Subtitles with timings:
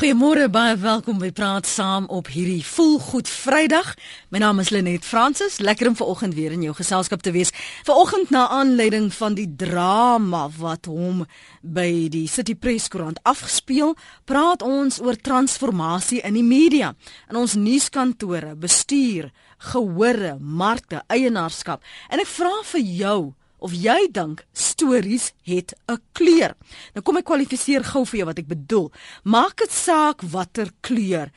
[0.00, 3.90] Goeiemôre, baie welkom by Praat Saam op hierdie Voelgoed Vrydag.
[4.32, 5.58] My naam is Lenet Fransis.
[5.60, 7.52] Lekker om vanoggend weer in jou geselskap te wees.
[7.84, 11.26] Vanoggend na aanleiding van die drama wat hom
[11.60, 13.92] by die City Press koerant afgespeel,
[14.24, 16.94] praat ons oor transformasie in die media,
[17.28, 19.28] in ons nuuskantore, bestuur,
[19.68, 21.84] gehore, markte, eienaarskap.
[22.08, 23.20] En ek vra vir jou,
[23.60, 26.54] of jy dink stories het 'n kleur.
[26.94, 28.90] Nou kom ek kwalifiseer gou vir jou wat ek bedoel.
[29.24, 31.30] Maak dit saak watter kleur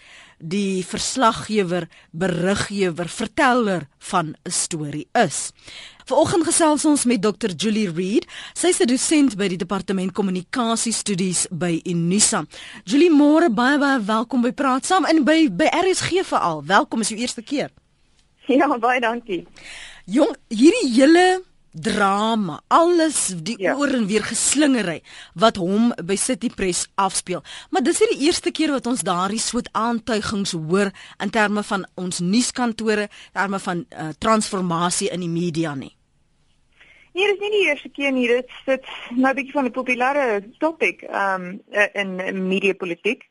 [0.43, 5.51] die verslaggewer, beriggewer, verteller van 'n storie is.
[6.05, 8.25] Vanoggend gesels ons met Dr Julie Reed.
[8.53, 12.45] Sy is 'n dosent by die Departement Kommunikasie Studies by Unisa.
[12.83, 16.63] Julie, môre baie baie welkom by Praat Saam en by by RSG veral.
[16.65, 17.69] Welkom is jou eerste keer.
[18.47, 19.47] Ja, baie dankie.
[20.05, 23.73] Jong, hierdie hele drama, alles die ja.
[23.75, 25.01] oor en weer geslingery
[25.33, 27.43] wat hom by City Press afspeel.
[27.69, 31.87] Maar dis nie die eerste keer wat ons daardie soort aantuigings hoor in terme van
[31.95, 35.95] ons nuuskantore, terme van uh, transformasie in die media nie.
[37.13, 38.27] Nee, dit is nie die eerste keer nie.
[38.27, 41.61] Dit sit nou 'n bietjie van 'n populêre topik um,
[41.93, 43.29] in media politiek.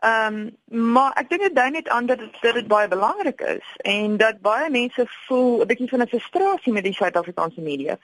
[0.00, 0.34] Ehm
[0.68, 4.16] um, maar ek dink dit dui net aan dat dit dit baie belangrik is en
[4.16, 7.98] dat baie mense voel 'n bietjie van 'n frustrasie met die Suid-Afrikaanse media.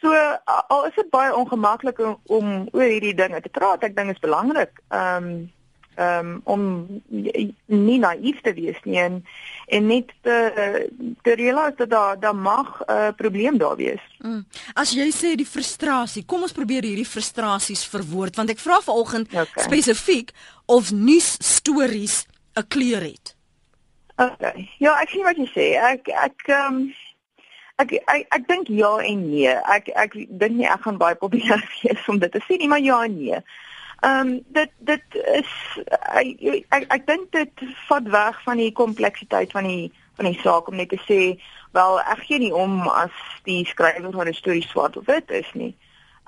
[0.00, 0.14] So
[0.66, 4.16] al is dit baie ongemaklik om, om oor hierdie dinge te praat, ek dink dit
[4.16, 4.82] is belangrik.
[4.88, 5.52] Ehm um,
[5.98, 6.62] um, om
[7.66, 9.22] nie naïef te wees nie en
[9.68, 10.36] en net te
[11.22, 14.04] te realiseer dat daar daar mag 'n uh, probleem daar wees.
[14.18, 14.46] Mm.
[14.74, 19.28] As jy sê die frustrasie, kom ons probeer hierdie frustrasies verwoord want ek vra vanoggend
[19.32, 19.64] okay.
[19.64, 20.30] spesifiek
[20.66, 23.36] of nuus stories 'n kleur het.
[24.16, 24.68] Okay.
[24.78, 25.66] Ja, ek sien wat jy sê.
[25.78, 26.94] Ek ek ehm um,
[27.78, 29.54] ek ek, ek dink ja en nee.
[29.76, 32.82] Ek ek dink nie ek gaan baie populêr wees om dit te sê nie, maar
[32.82, 33.38] ja en nee.
[34.00, 39.50] Ehm um, dit dit is ek ek, ek dink dit vat weg van die kompleksiteit
[39.50, 41.20] van die van die saak om net te sê
[41.74, 45.50] wel ek gee nie om as die skrywer van 'n storie swart of wit is
[45.52, 45.74] nie.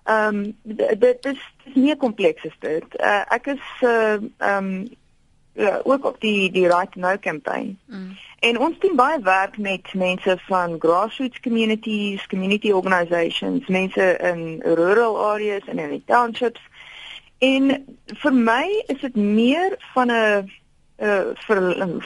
[0.05, 0.57] Ehm um,
[0.99, 2.87] dit is dis nie kompleks is dit.
[2.99, 4.91] Uh, ek is uh, ehm uh, um,
[5.55, 7.79] uh, ook op die die right now campaign.
[7.87, 8.17] Mm.
[8.39, 15.31] En ons doen baie werk met mense van grassroots communities, community organisations, mense in rural
[15.31, 16.61] areas en in die townships
[17.41, 17.71] En
[18.23, 20.51] vir my is dit meer van 'n
[21.01, 21.59] uh vir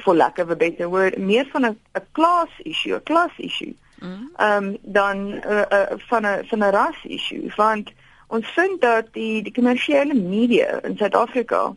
[0.04, 3.74] vir lack of a better word, meer van 'n 'n class issue, 'n class issue.
[3.98, 4.30] Mm.
[4.36, 7.90] Ehm um, dan uh, uh van 'n van 'n ras issue, want
[8.28, 11.74] ons vind dat die die kommersiële media in Suid-Afrika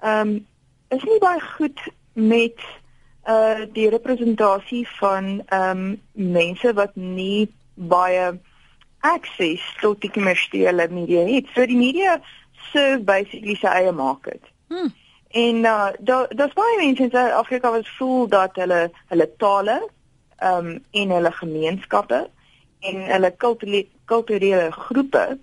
[0.00, 0.46] ehm um,
[0.88, 1.80] is nie baie goed
[2.12, 2.60] met
[3.28, 8.38] uh die representasie van ehm um, mense wat nie baie
[9.00, 11.46] akses tot die kommersiële media het.
[11.54, 12.20] So die media
[12.72, 14.42] serve basically sy eie market.
[14.68, 14.92] Hmm.
[15.30, 19.78] En uh daar daar's baie mense in Suid-Afrika wat voel dat hulle hulle tale
[20.38, 22.20] ehm um, en hulle gemeenskappe
[22.80, 23.34] en hulle
[24.04, 25.38] kulturele groepe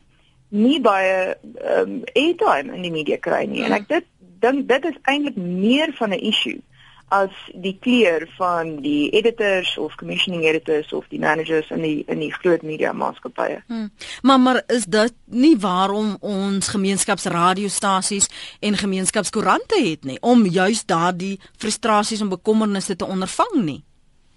[0.49, 3.63] nie baie ehm um, airtime in die media kry nie.
[3.63, 3.71] Hmm.
[3.71, 4.05] En ek dit
[4.39, 6.61] dink dit is eintlik meer van 'n issue
[7.07, 12.19] as die kleur van die editors of commissioning editors of die managers in die in
[12.19, 13.61] die groot media maatskappye.
[13.67, 13.89] Hmm.
[14.21, 18.29] Maar maar is dit nie waarom ons gemeenskapsradiostasies
[18.59, 23.83] en gemeenskapskoerante het nie om juis daardie frustrasies en bekommernisse te ondervang nie?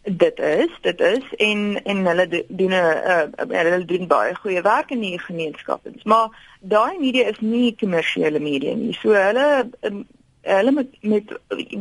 [0.02, 4.90] Dit is, dit is en en hulle doen 'n uh, hulle doen baie goeie werk
[4.90, 5.92] in die gemeenskappe.
[6.04, 8.94] Maar daai media is nie kommersiële media nie.
[8.94, 10.06] So hulle um,
[10.40, 11.38] hulle met met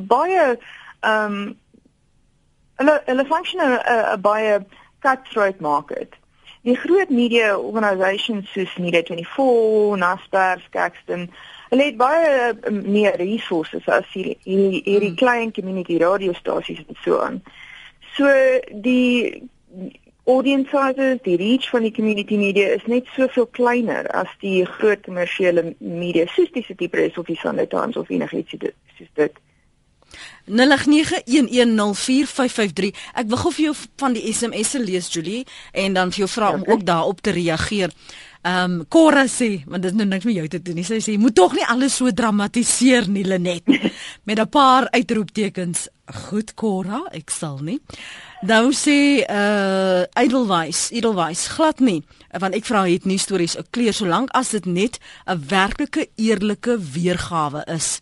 [0.07, 0.59] baie
[1.00, 1.58] ehm um,
[2.80, 3.82] hulle hulle funksioneer
[4.16, 4.60] 'n baie
[5.00, 6.16] cutthroat market.
[6.62, 11.30] Die groot media organisations soos Media24, Naspers, Caxton,
[11.70, 15.16] hulle het baie um, meer resources as hierdie hierdie hmm.
[15.16, 17.42] klein community radiostasies en so aan.
[18.18, 18.28] So
[18.72, 19.50] die
[20.30, 25.06] audience sizes, die reach van die community media is net soveel kleiner as die groot
[25.08, 28.58] kommersiële media soos die City Press of die Sunday Times of enigiets
[28.98, 29.40] soos dit.
[30.50, 32.95] 0891104553.
[33.13, 36.51] Ek wil gou vir jou van die SMS'e lees Julie en dan vir jou vra
[36.53, 37.91] om ook daarop te reageer.
[38.41, 40.85] Ehm um, Cora sê, want dit het nou niks met jou te doen nie.
[40.88, 43.67] Sy sê jy moet tog nie alles so dramatiseer nie Lenet
[44.27, 45.89] met 'n paar uitroeptekens.
[46.29, 47.81] Goed Cora, ek sal nie.
[48.41, 53.94] Nou sê uh Edelweiss, Edelweiss glad nie, want ek vra het nie stories 'n kleur
[53.94, 58.00] solank as dit net 'n werklike eerlike weergawe is.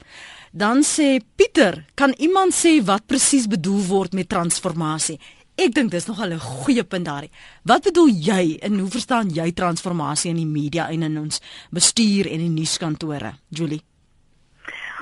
[0.57, 5.19] Dan sê Pieter, kan iemand sê wat presies bedoel word met transformasie?
[5.53, 7.29] Ek dink dis nog 'n goeie punt daarin.
[7.63, 12.25] Wat bedoel jy en hoe verstaan jy transformasie in die media en in ons bestuur
[12.25, 13.33] en die nuuskantore?
[13.49, 13.83] Julie.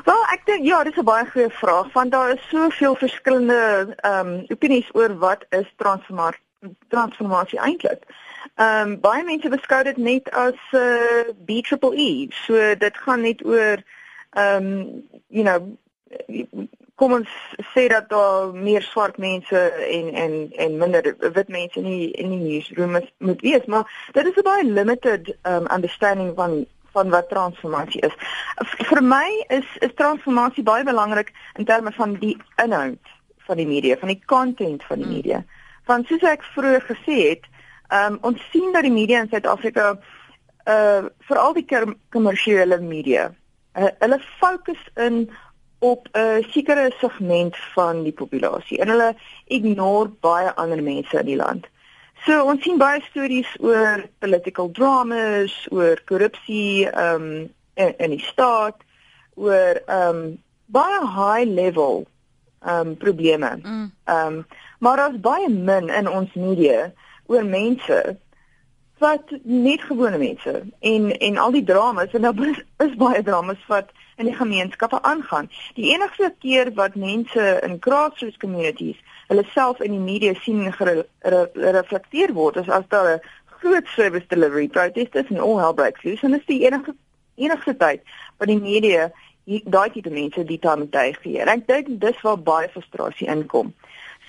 [0.03, 4.27] Wel, ek dink ja, dis 'n baie goeie vraag want daar is soveel verskillende ehm
[4.27, 6.43] um, opinies oor wat is transformasie
[6.89, 8.03] transformasie eintlik.
[8.55, 13.45] Ehm um, baie mense beskou dit net as 'n uh, BEEE, so dit gaan net
[13.45, 13.83] oor
[14.35, 15.59] ehm um, you know
[16.95, 17.31] kom ons
[17.73, 19.59] sê dat daar meer swart mense
[19.97, 20.35] en en
[20.65, 24.47] en minder wit mense in die in die newsroom moet wees, maar dit is 'n
[24.47, 26.65] baie limited um understanding van
[26.95, 28.15] van wat transformasie is.
[28.91, 33.13] Vir my is is transformasie baie belangrik in terme van die inhoud
[33.47, 35.15] van die media, van die content van die hmm.
[35.15, 35.43] media.
[35.85, 37.43] Want soos ek vroeër gesê het,
[37.93, 39.97] um ons sien dat die media in Suid-Afrika
[40.65, 41.67] uh veral die
[42.09, 43.33] kommersiële media,
[43.75, 45.29] uh, hulle fokus in
[45.79, 51.35] op 'n sekere segment van die populasie en hulle ignore baie ander mense in die
[51.35, 51.67] land.
[52.25, 58.81] So ons sien baie stories oor political dramas, oor korrupsie um, in, in die staat,
[59.35, 62.07] oor um, baie high level
[62.65, 63.59] um, probleme.
[63.61, 63.91] Mm.
[64.05, 64.45] um,
[64.79, 66.91] maar daar's baie min in ons media
[67.25, 68.17] oor mense
[68.99, 73.65] wat net gewone mense en en al die dramas en daar is, is baie dramas
[73.67, 75.49] wat in die gemeenskappe aangaan.
[75.75, 82.33] Die enigste keer wat mense in grassroots communities hulle self in die media sien gereflekteer
[82.33, 83.21] word is as daar 'n
[83.59, 86.95] groot service delivery protest is en all hell breaks loose en dit is die enigste
[87.35, 88.01] enigste tyd
[88.37, 89.11] wat die media
[89.45, 91.39] daai tipe mense die taam tyd gee.
[91.41, 93.73] En ek dink dis waar baie frustrasie inkom.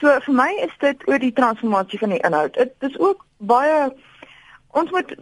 [0.01, 2.55] So vir my is dit oor die transformasie van die inhoud.
[2.55, 3.93] Dit is ook baie
[4.77, 5.15] ons moet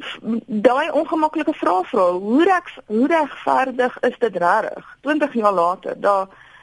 [0.46, 2.06] daai ongemaklike vrae vra.
[2.12, 4.88] Hoe reg hoe regverdig is dit regtig?
[5.06, 6.16] 20 jaar later, da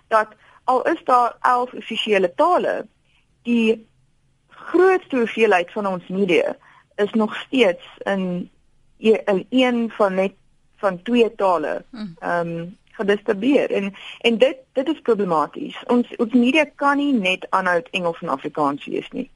[0.08, 2.86] dat al is daar 11 offisiële tale,
[3.48, 3.88] die
[4.50, 6.56] grootste hoeveelheid van ons media
[6.96, 8.50] is nog steeds in
[8.98, 10.34] in een van net
[10.78, 11.84] van twee tale.
[11.90, 12.16] Hmm.
[12.20, 15.84] Ehm um, gedistribueer en en dit dit is problematies.
[15.88, 19.30] Ons ons media kan nie net aanhou Engels en Afrikaans wees nie.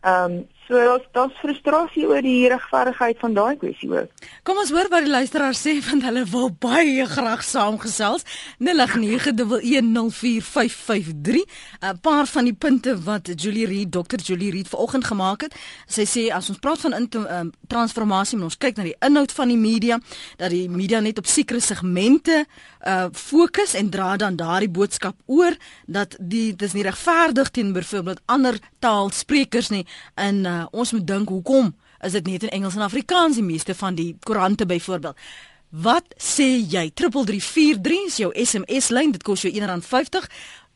[0.00, 4.08] Ehm um, so daar's daar's frustrasie oor die regverdigheid van daai kwessie ook.
[4.46, 8.22] Kom ons hoor wat die luisteraar sê want hulle wil baie graag saamgesels.
[8.62, 11.44] 0891104553.
[11.80, 14.20] 'n Paar van die punte wat Julie Reed, Dr.
[14.22, 15.54] Julie Reed vanoggend gemaak het.
[15.86, 19.48] Sy sê as ons praat van um, transformasie, moet ons kyk na die inhoud van
[19.48, 20.00] die media,
[20.36, 22.46] dat die media net op sekere segmente
[22.86, 25.56] uh fokus en dra dan daardie boodskap oor
[25.86, 29.86] dat die dis nie regverdig teen byvoorbeeld ander taalsprekers nie
[30.16, 31.74] in uh, ons moet dink hoekom
[32.04, 35.16] is dit net in Engels en Afrikaans die meeste van die koerante byvoorbeeld
[35.70, 40.26] wat sê jy 3343 is jou SMS lyn dit kos jou R1.50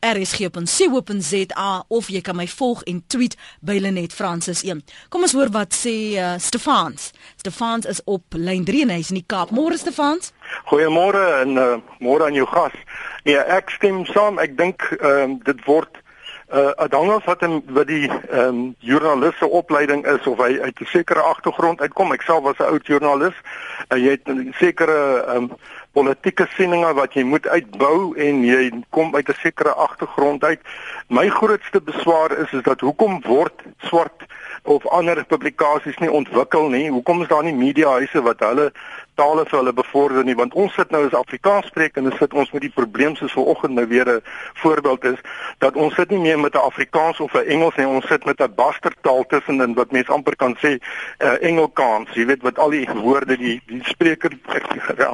[0.05, 3.35] rsg.co.za of jy kan my volg en tweet
[3.65, 4.83] by Lenet Francis 1.
[5.09, 7.11] Kom ons hoor wat sê uh, Stefans.
[7.41, 9.53] Stefans is op lyn 3 en hy is in die Kaap.
[9.55, 10.31] Môre Stefans.
[10.69, 11.67] Goeiemôre en uh,
[12.03, 12.75] môre aan jou gas.
[13.25, 14.39] Nee, ek stem saam.
[14.41, 16.01] Ek dink ehm uh, dit word
[16.53, 20.85] uh Adanga wat in wat die ehm um, joernaliste opleiding is of hy uit 'n
[20.85, 22.13] sekere agtergrond uitkom.
[22.13, 23.33] Ek self was 'n oud joernalis.
[23.89, 25.51] Uh, jy het 'n sekere ehm um,
[25.91, 30.59] politieke sieninge wat jy moet uitbou en jy kom uit 'n sekere agtergrond uit.
[31.07, 34.25] My grootste beswaar is is dat hoekom word swart
[34.63, 36.89] of ander publikasies nie ontwikkel nie?
[36.89, 38.71] Hoekom is daar nie mediahuise wat hulle
[39.15, 42.33] tale vir hulle bevorder nie want ons sit nou as Afrikaans spreek en ons sit
[42.33, 44.21] ons met die probleem soos vanoggend nou weer 'n
[44.53, 45.19] voorbeeld is
[45.59, 48.39] dat ons sit nie meer met 'n Afrikaans of 'n Engels nie ons sit met
[48.39, 50.77] 'n bastardtaal tussenin wat mense amper kan sê
[51.19, 54.31] uh, Engelkaans jy weet wat al die woorde die die spreker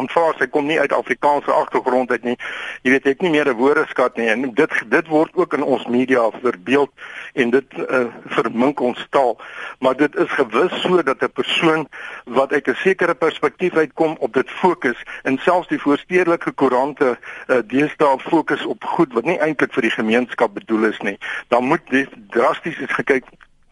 [0.02, 2.38] aanvaar sy kom nie uit Afrikaanse agtergrond uit nie.
[2.86, 5.86] Jy weet ek nie meer 'n woordeskat nie en dit dit word ook in ons
[5.88, 6.92] media verbeeld
[7.34, 9.38] en dit uh, vermink ons taal.
[9.80, 11.88] Maar dit is gewis so dat 'n persoon
[12.25, 17.18] wat uit 'n sekere perspektief uit uitkom op dit fokus en selfs die voorstedelike koerante
[17.48, 21.18] uh, deesdae fokus op goed wat nie eintlik vir die gemeenskap bedoel is nie.
[21.48, 21.82] Dan moet
[22.30, 23.26] drasties eens gekyk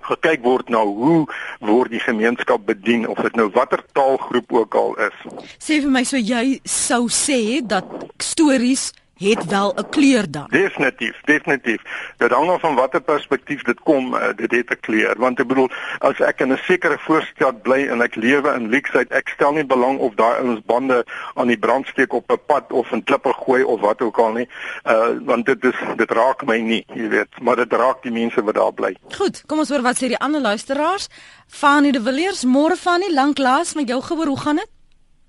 [0.10, 1.28] gekyk word na hoe
[1.60, 5.18] word die gemeenskap bedien of dit nou watter taalgroep ook al is.
[5.62, 7.86] Sê vir my so jy sou sê dat
[8.18, 10.48] stories het wel 'n kleur dan.
[10.50, 11.82] Definitief, definitief.
[12.18, 15.16] Dit hang af van watter perspektief dit kom, uh, dit het 'n kleur.
[15.18, 19.12] Want ek bedoel, as ek in 'n sekere voorstad bly en ek lewe in Leksheid,
[19.12, 22.72] ek stel nie belang of daai ons bande aan die brand steek op 'n pad
[22.72, 24.50] of in klippe gooi of wat ook al nie.
[24.86, 28.44] Uh want dit is dit raak my nie, jy weet, maar dit raak die mense
[28.44, 28.96] wat daar bly.
[29.18, 31.08] Goed, kom ons hoor wat sê die ander luisteraars.
[31.48, 34.78] Fanie de Villiers, môre Fanie, lanklaas met jou gehoor, hoe gaan dit?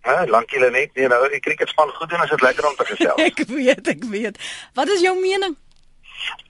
[0.02, 0.95] Ja, lank julle net.
[0.95, 3.21] Nee, nou die cricket span goed doen, is dit lekker om te gesels.
[3.23, 4.38] ek weet, ek weet.
[4.75, 5.57] Wat is jou mening?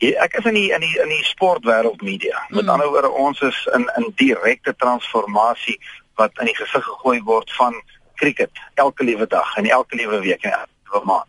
[0.03, 2.45] Ja, ek is in die in die in die sportwêreld media.
[2.49, 2.71] Met mm.
[2.75, 5.79] ander woorde, ons is in in direkte transformasie
[6.19, 7.77] wat in die gesig gegooi word van
[8.21, 11.29] cricket elke liewe dag en elke liewe week en elke maand.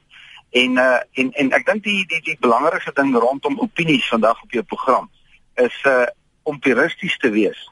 [0.51, 4.57] En uh en en ek dink die die die belangrikste ding rondom opinies vandag op
[4.57, 5.09] jou program
[5.55, 6.09] is uh
[6.43, 7.69] om puristies te wees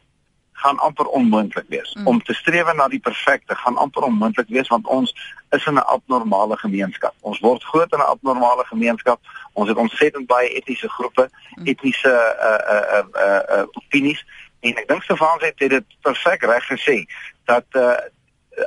[0.59, 1.93] gaan amper onmoontlik wees.
[1.93, 2.07] Mm.
[2.07, 5.13] Om te streef na die perfekte gaan amper onmoontlik wees want ons
[5.49, 7.13] is in 'n abnormale gemeenskap.
[7.19, 9.19] Ons word groot in 'n abnormale gemeenskap.
[9.53, 11.65] Ons het ontsettend baie etiese groepe, mm.
[11.65, 12.13] etniese
[12.49, 14.25] uh uh uh uh, uh opinies
[14.59, 17.05] en ek dink Stefan het dit perfek reg gesê
[17.45, 17.97] dat uh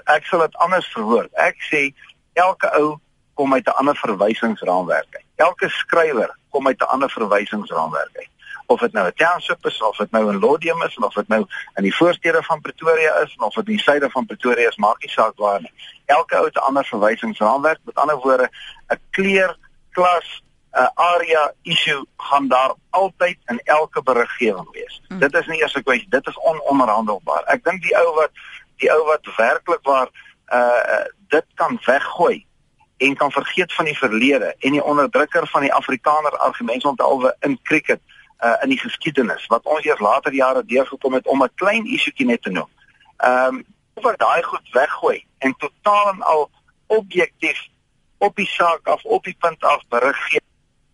[0.04, 1.32] ek sal dit anders verwoord.
[1.34, 1.92] Ek sê
[2.32, 2.96] elke ou
[3.34, 5.26] kom uit 'n ander verwysingsraamwerk uit.
[5.36, 8.32] Elke skrywer kom uit 'n ander verwysingsraamwerk uit
[8.72, 11.46] of dit nou 'n township is of dit nou in Lodium is of dit nou
[11.74, 15.00] in die voorstede van Pretoria is of dit in die suide van Pretoria is, maak
[15.00, 15.72] nie saak waar nie.
[16.06, 17.78] Elke ou het 'n ander verwysingsraamwerk.
[17.84, 18.50] Met ander woorde,
[18.88, 19.56] 'n kleur,
[19.90, 25.02] klas, 'n area issue gaan daar altyd in elke beriggewing wees.
[25.08, 25.18] Hmm.
[25.18, 27.42] Dit is nie eers 'n kwessie, dit is ononderhandelbaar.
[27.44, 28.30] Ek dink die ou wat
[28.76, 30.08] die ou wat werklik waar
[30.52, 32.46] uh dit kan weggooi
[32.96, 37.58] en kan vergeet van die verlede en die onderdrukker van die Afrikaner argumente onthou in
[37.62, 38.00] cricket
[38.44, 42.26] uh, in die geskiedenis wat ons eers later jare deurgekom het om 'n klein isuetjie
[42.26, 42.68] net te noem.
[43.16, 46.50] Ehm um, oor daai goed weggooi en totaal en al
[46.86, 47.68] objektief
[48.18, 50.40] op die saak af op die punt af berig gee.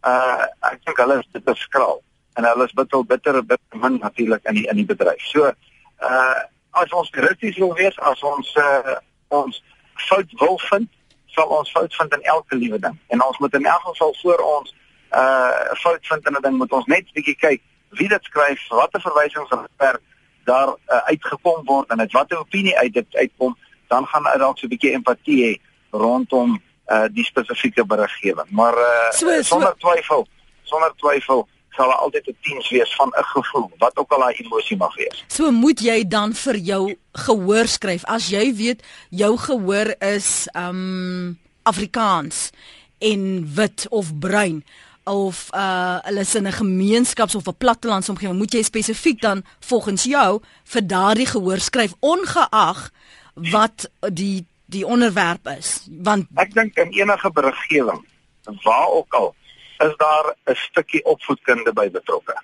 [0.06, 2.02] Uh ek dink hulle is dit beskraal
[2.34, 5.22] en hulle is bitter bitter bitter min natuurlik in die in die bedryf.
[5.32, 5.52] So
[6.00, 6.40] uh
[6.70, 8.96] as ons krities wil wees, as ons uh
[9.28, 9.62] ons
[9.94, 10.88] fout wil vind,
[11.26, 12.98] sal ons fout vind in elke liewe ding.
[13.08, 14.74] En ons moet in elk geval voor ons
[15.12, 19.00] uh fout vind in 'n ding moet ons net bietjie kyk wie dit skryf, watter
[19.00, 20.00] verwysings ver
[20.44, 23.56] daar uh, uitgekom word en uit watter opinie uit dit uitkom,
[23.88, 25.52] dan gaan uit dalk so 'n bietjie empatie hê
[25.90, 28.50] rondom uh die spesifieke beriggewing.
[28.50, 30.26] Maar uh so, so, sonder twyfel,
[30.62, 34.76] sonder twyfel sal altyd 'n diens wees van 'n gevoel, wat ook al daai emosie
[34.76, 35.24] mag wees.
[35.26, 41.38] So moet jy dan vir jou gehoor skryf as jy weet jou gehoor is um
[41.62, 42.50] Afrikaans
[42.98, 44.64] en wit of bruin
[45.08, 50.04] of uh hulle is in 'n gemeenskaps of 'n plattelandsomgewing, moet jy spesifiek dan volgens
[50.04, 52.90] jou vir daardie gehoor skryf ongeag
[53.34, 55.88] wat die die onderwerp is.
[55.88, 58.04] Want ek dink in enige beriggewing
[58.62, 59.34] waar ook al
[59.78, 62.36] is daar 'n stukkie opvoedkunde by betrokke.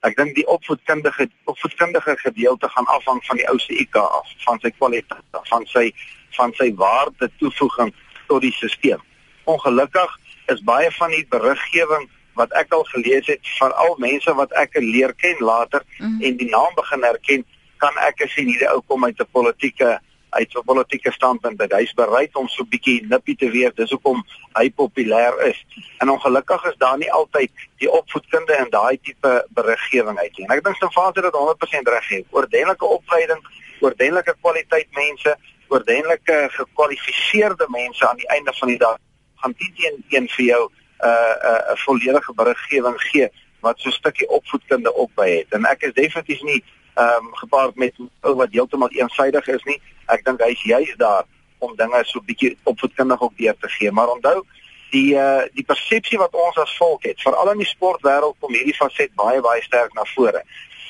[0.00, 4.58] Ek dink die opvoedkundige opvoedkundige gedeelte gaan afhang van die ou se IQ af, van
[4.60, 5.94] sy kwaliteit, van sy
[6.36, 7.94] van sy waarde toevoeging
[8.26, 9.00] tot die stelsel.
[9.44, 10.18] Ongelukkig
[10.52, 14.78] is baie van die beriggewing wat ek al gelees het van al mense wat ek
[14.82, 16.22] leer ken later mm -hmm.
[16.22, 17.44] en die naam begin herken,
[17.78, 20.00] kan ek sien hierdie ou kom uit 'n politieke
[20.34, 23.74] uit 'n politieke standpunt dat hy's bereid om so 'n bietjie nippie te wees.
[23.74, 25.64] Dis hoekom hy populêr is.
[25.98, 30.46] En ongelukkig is daar nie altyd die opvoedkunde en daai tipe beriggewing uit nie.
[30.46, 32.26] En ek dink se vader het 100% reg gee.
[32.30, 33.40] Oordentlike opleiding,
[33.80, 35.36] oordentlike kwaliteit mense,
[35.68, 38.98] oordentlike gekwalifiseerde mense aan die einde van die dag
[39.44, 43.28] gaan teen een, vir jou 'n uh, 'n uh, 'n volledige beriggewing gee
[43.60, 45.48] wat so 'n stukkie opvoedkunde by het.
[45.50, 49.80] En ek is definitief nie ehm um, gepaard met ou wat heeltemal eensydig is nie.
[50.06, 51.24] Ek dink hy's juis daar
[51.58, 53.90] om dinge so 'n bietjie opvoedkundig ook deur te gee.
[53.90, 54.44] Maar onthou
[54.90, 58.76] die uh, die persepsie wat ons as volk het, veral in die sportwêreld kom hierdie
[58.76, 60.42] faset baie baie sterk na vore,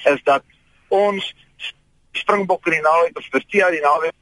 [0.04, 0.42] is dat
[0.88, 1.34] ons
[2.14, 4.14] Springbok in die naweek of Protea die naweek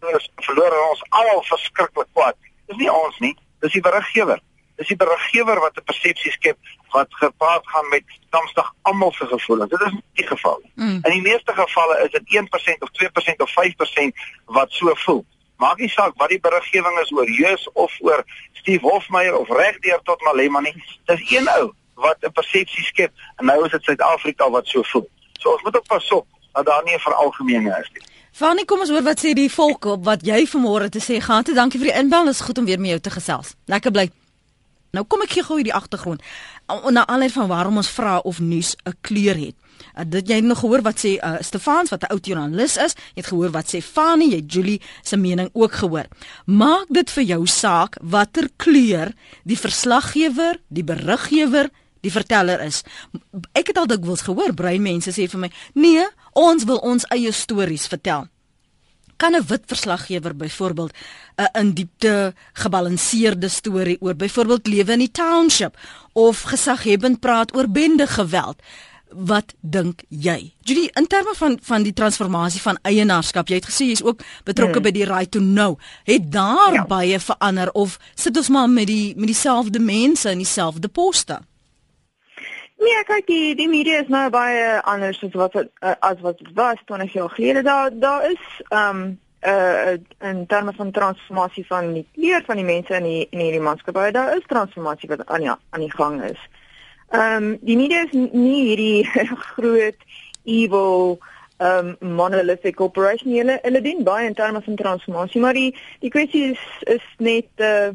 [0.46, 2.36] verloor ons almal verskriklik kwaad.
[2.70, 4.40] Dis nie ons nie, Dis die beriggewer.
[4.81, 6.59] Dis die beriggewer wat 'n persepsie skep
[6.90, 9.71] wat gepaard gaan met damstig almal se gevoelens.
[9.71, 10.73] Dit is nie die geval nie.
[10.75, 10.99] Mm.
[11.02, 14.16] In die meeste gevalle is dit 1% of 2% of 5%
[14.47, 15.25] wat so voel.
[15.57, 20.00] Maak nie saak wat die beriggewing is oor Jeus of oor Steve Hofmeyer of regdeur
[20.02, 20.75] tot Malema nie.
[21.04, 25.09] Dis een ou wat 'n persepsie skep en nou is dit Suid-Afrika wat so voel.
[25.38, 28.02] So ons moet ook pas op dat daar nie 'n veralgemening is nie.
[28.32, 31.44] Fanny, kom ons hoor wat sê die volk op wat jy vanmôre te sê gaan.
[31.44, 32.25] Te dankie vir die inbel.
[32.25, 33.54] Dit is goed om weer met jou te gesels.
[33.66, 34.11] Lekker bly.
[34.92, 36.23] Nou kom ek gee gou hierdie agtergrond.
[36.68, 39.54] Na aanleiding van waarom ons vra of nuus 'n kleur het.
[39.97, 42.94] Uh, dit jy het nog gehoor wat sê uh, Stefans wat 'n ou joernalis is.
[43.14, 46.06] Jy het gehoor wat sê Fanny, jy Julie se mening ook gehoor.
[46.47, 49.12] Maak dit vir jou saak watter kleur
[49.44, 51.71] die verslaggewer, die beriggewer,
[52.02, 52.82] die verteller is.
[53.56, 57.87] Ek het al dikwels gehoor breinmense sê vir my, "Nee, ons wil ons eie stories
[57.87, 58.28] vertel."
[59.16, 60.92] Kan 'n wit verslaggewer byvoorbeeld
[61.38, 65.76] 'n in diepte gebalanseerde storie oor byvoorbeeld lewe in die township
[66.12, 68.62] of gesaghebend praat oor bende geweld?
[69.12, 70.54] Wat dink jy?
[70.61, 74.80] Judy, in terme van van die transformasie van eienaarskap, jy het gesê jy's ook betrokke
[74.80, 74.82] hmm.
[74.82, 75.78] by die right to know.
[76.04, 76.85] Het daar ja.
[76.85, 81.40] baie verander of sit ons maar met die met dieselfde mense in dieselfde poste?
[82.82, 86.40] Nee, kyk die die media is nou baie anders as wat het, uh, as wat
[86.40, 87.62] dit was 20 jaar gelede.
[87.62, 89.92] Daar daar is ehm um, uh
[90.30, 94.10] in terme van transformasie van die kleur van die mense in die in hierdie maatskappy,
[94.10, 96.42] daar is transformasie wat aan die aan die gang is.
[97.10, 100.02] Ehm um, die media is nie hierdie groot
[100.44, 101.18] evil
[101.58, 105.70] um monolithic corporation hulle hulle dien baie in terme van transformasie maar die
[106.00, 106.64] die kwessie is
[106.96, 107.92] is net uh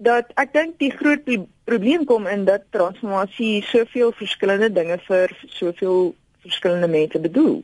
[0.00, 1.26] dat ek dink die groot
[1.68, 7.60] probleem kom in dat transformasie soveel verskillende dinge vir soveel verskillende mense bedoel.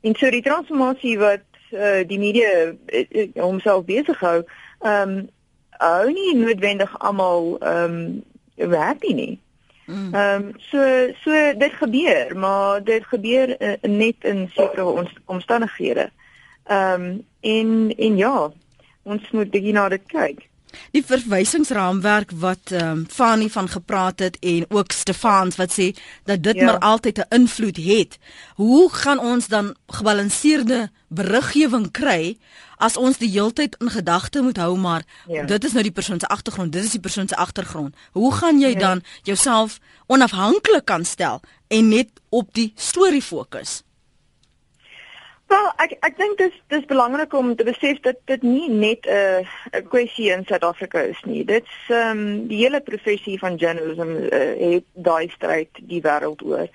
[0.00, 4.40] En so die transformasie wat uh, die media uh, homself besig hou,
[4.80, 5.28] ehm um,
[5.80, 9.38] hou nie noodwendig almal ehm um, werk nie.
[9.86, 10.12] Mm.
[10.14, 10.84] Ehm um, so
[11.24, 16.10] so dit gebeur, maar dit gebeur uh, net in sekere omstandighede.
[16.64, 18.50] Ehm um, en en ja,
[19.02, 20.49] ons moet bietjie na dit kyk.
[20.90, 25.90] Die verwysingsraamwerk wat ehm um, Fanny van gepraat het en ook Stefans wat sê
[26.24, 26.64] dat dit ja.
[26.64, 28.18] maar altyd 'n invloed het.
[28.54, 32.38] Hoe gaan ons dan gebalanseerde beriggewing kry
[32.76, 35.44] as ons die heeltyd in gedagte moet hou maar ja.
[35.44, 37.94] dit is nou die persoon se agtergrond, dit is die persoon se agtergrond.
[38.12, 38.78] Hoe gaan jy ja.
[38.78, 43.82] dan jouself onafhanklik kan stel en net op die storie fokus?
[45.50, 49.06] Wel, ek ek dink dit is dis belangrik om te besef dat dit nie net
[49.06, 51.42] 'n uh, 'n kwessie in Suid-Afrika is nie.
[51.44, 54.38] Dit's ehm um, die hele professie van journalism uh,
[54.74, 56.68] het daai stryd die wêreld oor.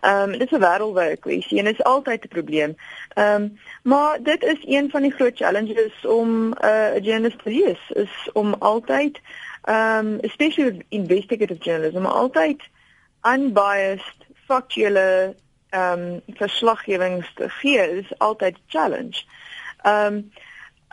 [0.00, 2.74] Ehm um, dit is 'n wêreldwye kwessie en dit is altyd 'n probleem.
[3.14, 7.50] Ehm um, maar dit is een van die groot challenges om 'n uh, journalist te
[7.50, 9.20] wees, is om altyd
[9.62, 12.60] ehm um, especially investigative journalism altyd
[13.22, 15.34] unbiased factuele
[15.72, 19.24] ehm um, verslaggewings te gee is altyd 'n challenge.
[19.82, 20.14] Ehm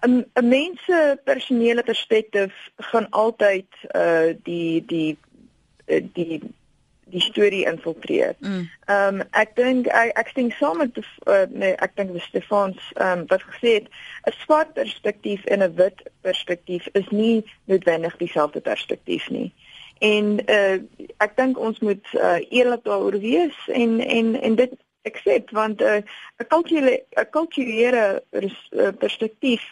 [0.02, 5.18] um, 'n mense personele perspektief gaan altyd uh die die
[5.88, 6.42] uh, die
[7.10, 8.36] die storie infiltreer.
[8.40, 8.70] Mm.
[8.86, 9.20] Ehm mm.
[9.20, 13.20] um, ek dink ek ek stem saam met uh, nee ek dink dis Stefans ehm
[13.20, 13.88] um, wat gesê het
[14.30, 19.52] 'n swart perspektief en 'n wit perspektief is nie noodwendig dieselfde perspektief nie.
[20.00, 20.78] En uh
[21.20, 25.84] ek dink ons moet uh, eerlik daaroor wees en en en dit accept want 'n
[25.84, 26.02] uh,
[26.40, 28.24] 'n kulturele 'n kulturele
[29.00, 29.64] perspektief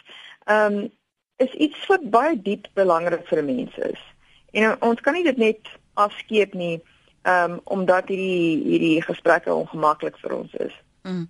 [0.44, 0.90] ehm um,
[1.36, 4.02] is iets wat baie diep belangrik vir mense is.
[4.50, 5.60] En uh, ons kan nie dit net
[5.94, 6.82] afskeep nie
[7.22, 10.74] ehm um, omdat hierdie hierdie gesprekke ongemaklik vir ons is.
[11.02, 11.28] Mm.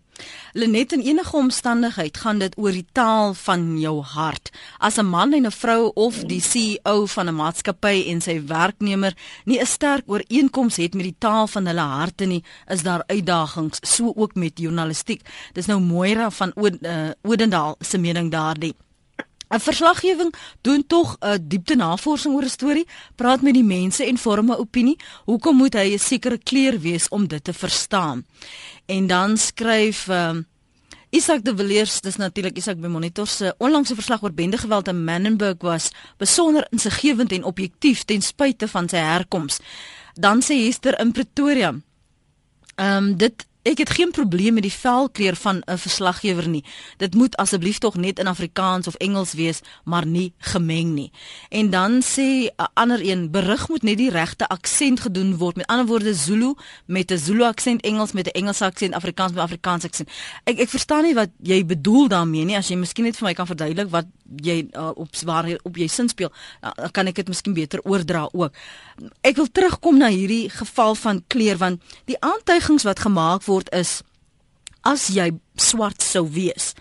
[0.53, 4.51] Lenet in enige omstandigheid gaan dit oor die taal van jou hart.
[4.79, 9.15] As 'n man en 'n vrou of die CEO van 'n maatskappy en sy werknemer
[9.45, 13.79] nie 'n sterk ooreenkoms het met die taal van hulle harte nie, is daar uitdagings,
[13.83, 15.23] so ook met journalistiek.
[15.53, 18.75] Dis nou Moira van uh, Odendaal se mening daardie.
[19.49, 24.19] 'n Verslaggewing doen tog 'n diepte navorsing oor 'n storie, praat met die mense en
[24.19, 24.99] vorm 'n opinie.
[25.25, 28.27] Hoekom moet hy 'n sekere kleur wees om dit te verstaan?
[28.87, 30.47] En dan skryf um,
[31.11, 35.05] Isak de Villiers, dis natuurlik Isak by Monitor se onlangse verslag oor bende geweld in
[35.05, 39.59] Manenberg was besonder insiggewend en objektief ten spyte van sy herkoms.
[40.15, 41.73] Dan sê Hester in Pretoria.
[42.77, 46.65] Ehm um, dit Ek het geen probleem met die velkleur van 'n verslaggewer nie.
[46.97, 51.13] Dit moet asseblief tog net in Afrikaans of Engels wees, maar nie gemeng nie.
[51.49, 55.57] En dan sê 'n ander een, berig moet net die regte aksent gedoen word.
[55.57, 56.55] Met ander woorde Zulu
[56.87, 60.11] met 'n Zulu aksent, Engels met 'n Engelse aksent, Afrikaans met 'n Afrikaanse aksent.
[60.45, 62.57] Ek ek verstaan nie wat jy bedoel daarmee nie.
[62.57, 65.89] As jy miskien net vir my kan verduidelik wat jy uh, op waar op jy
[65.89, 68.53] sin speel, uh, kan ek dit miskien beter oordra ook.
[69.23, 74.03] Ek wil terugkom na hierdie geval van kleur want die aantuigings wat gemaak word is
[74.87, 76.75] as jy swart sou wees.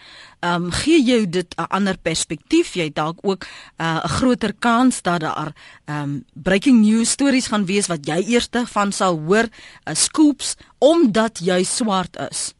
[0.45, 5.01] Ehm um, gee jy dit 'n ander perspektief, jy dalk ook 'n uh, groter kans
[5.01, 5.53] dat daar
[5.85, 10.55] ehm um, breaking news stories gaan wees wat jy eerste van sal hoor, uh, scoops
[10.77, 12.53] omdat jy swart is.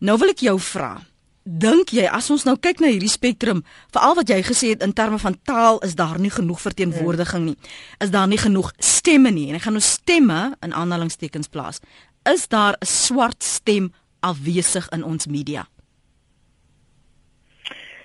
[0.00, 1.00] Nou wil ek jou vra,
[1.44, 4.92] dink jy as ons nou kyk na hierdie spektrum, veral wat jy gesê het in
[4.92, 7.56] terme van taal is daar nie genoeg verteenwoordiging nie.
[8.00, 11.80] Is daar nie genoeg stemme nie en ek gaan nou stemme in aanhalingstekens plaas
[12.24, 15.66] is daar 'n swart stem afwesig in ons media?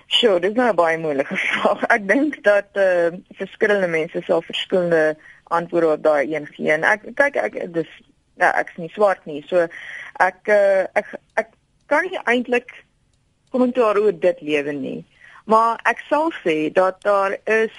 [0.06, 1.84] Sjoe, dis nou baie moeilike vraag.
[1.86, 6.72] Ek dink dat eh uh, verskillende mense sal verskillende antwoorde op daai een gee.
[6.72, 7.90] En ek kyk ek dis
[8.36, 9.44] ja, ek's nie swart nie.
[9.46, 9.66] So
[10.18, 11.48] ek uh, ek ek
[11.86, 12.72] kan nie eintlik
[13.50, 15.04] kommentaar oor dit lewe nie.
[15.44, 17.76] Maar ek sal sê dat daar is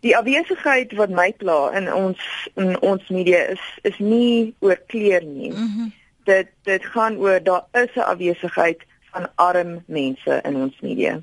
[0.00, 2.20] Die afwesigheid wat my pla in ons
[2.54, 5.50] in ons media is is nie oor kleur nie.
[5.50, 5.92] Mm -hmm.
[6.24, 11.20] Dit dit gaan oor daar is 'n afwesigheid van arm mense in ons media.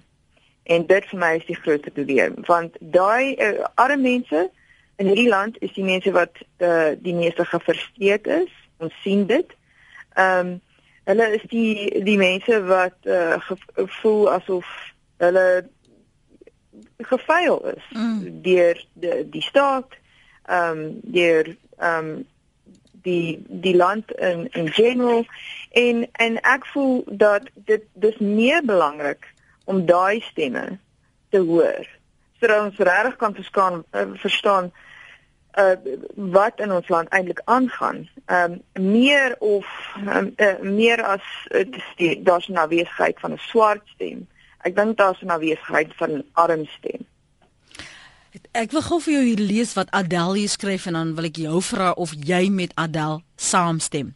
[0.64, 4.50] En dit vir my is die grootste probleem want daai uh, arm mense
[4.96, 8.52] in hierdie land is die mense wat uh, die meeste gefrustreerd is.
[8.78, 9.56] Ons sien dit.
[10.14, 10.62] Ehm um,
[11.06, 13.38] hulle is die die mense wat uh,
[14.02, 14.70] voel asof
[15.24, 15.48] hulle
[16.98, 18.41] gefaal is mm.
[18.41, 20.00] deur die die staat
[20.46, 20.88] ehm um,
[21.18, 22.26] deur ehm um,
[23.06, 25.26] die die land in in general
[25.72, 29.28] en en ek voel dat dit dis meer belangrik
[29.65, 30.65] om daai stemme
[31.30, 31.86] te hoor
[32.39, 34.72] sodat ons regtig kan verstaan uh, verstaan
[35.58, 35.76] uh,
[36.15, 38.10] wat in ons land eintlik aangaan.
[38.26, 39.65] Ehm um, meer of
[40.08, 44.28] um, uh, meer as uh, daar's 'n afwesigheid van 'n swart stem.
[44.62, 47.06] Ek dink daar's 'n afwesigheid van 'n arm stem.
[48.52, 51.62] Ek wil gou vir jou lees wat Adele hier skryf en dan wil ek jou
[51.62, 54.15] vra of jy met Adele saamstem.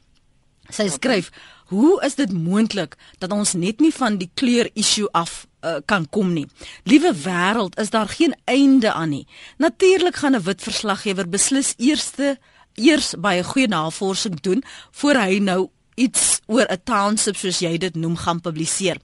[0.69, 1.29] Sy skryf:
[1.65, 6.10] "Hoe is dit moontlik dat ons net nie van die kleur issue af uh, kan
[6.10, 6.47] kom nie?
[6.84, 9.27] Liewe wêreld, is daar geen einde aan nie.
[9.58, 12.38] Natuurlik gaan 'n wit verslaggewer beslis eerste
[12.75, 17.95] eers baie goeie navorsing doen voor hy nou iets oor 'n township soos jy dit
[17.95, 18.97] noem gaan publiseer.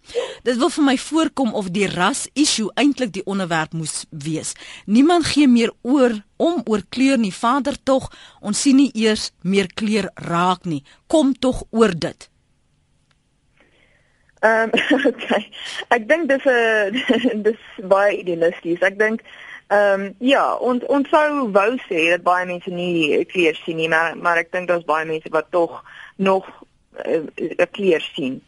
[0.43, 4.53] Dit wil vir my voorkom of die ras issue eintlik die onderwerp moes wees.
[4.85, 7.33] Niemand gee meer oor om oor kleur nie.
[7.33, 10.83] Vader tog, ons sien nie eers meer kleur raak nie.
[11.07, 12.29] Kom tog oor dit.
[14.39, 15.49] Ehm um, okay.
[15.89, 18.81] Ek dink dis 'n dis baie idealisties.
[18.81, 19.21] Ek dink
[19.67, 23.89] ehm um, ja, ons ons sou wou sê dat baie mense nie kleur sien nie,
[23.89, 25.81] maar maar ek dink daar's baie mense wat tog
[26.17, 26.45] nog
[27.03, 28.43] 'n uh, kleur sien.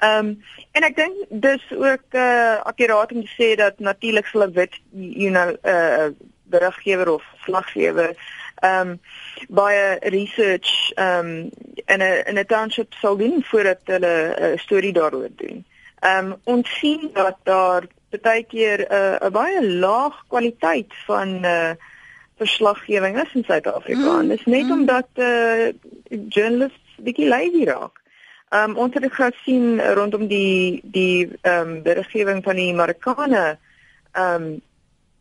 [0.00, 4.26] Ehm um, en ek dink dis ook eh uh, akkuraat om te sê dat natuurlik
[4.26, 6.10] sal 'n wit you know eh uh,
[6.42, 8.16] beriggewer of slaggewer
[8.60, 9.00] ehm um,
[9.48, 11.50] baie research ehm um,
[11.86, 15.64] in 'n in 'n township sou doen voordat hulle 'n uh, storie daaroor doen.
[16.00, 17.86] Ehm um, ons sien dat daar
[18.22, 21.72] baie keer 'n uh, 'n baie laag kwaliteit van eh uh,
[22.36, 24.12] verslaggewing is in Suid-Afrika.
[24.22, 24.72] Mm, Dit is net mm.
[24.72, 25.72] omdat eh uh,
[26.28, 28.00] journalists bietjie lazy raak.
[28.50, 33.58] Ehm um, ons het gesien rondom die die ehm um, wetgewing van die Marokkaane
[34.12, 34.60] ehm um,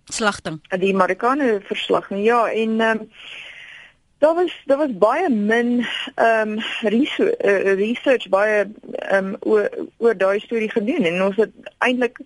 [0.06, 0.62] slagting.
[0.82, 2.24] Die Marokkaane verslagting.
[2.24, 3.12] Ja, en ehm um,
[4.20, 9.70] daar was daar was baie min ehm um, research, uh, research baie ehm um, oor
[9.98, 12.20] oor daai storie gedoen en ons het eintlik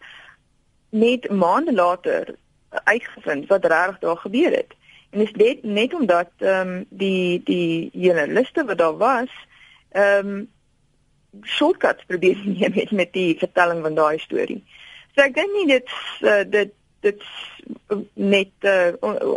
[0.89, 2.35] net maande later
[2.69, 4.73] uitgevind wat regtig daar gebeur het.
[5.13, 9.33] En dit net net omdat ehm um, die die joernaliste wat daar was
[9.91, 10.51] ehm um,
[11.41, 14.63] shortcuts probeer neem met met die vertelling van daai storie.
[15.15, 16.73] So ek dink nie dit uh, dit
[17.03, 17.23] dit
[18.13, 18.91] net uh,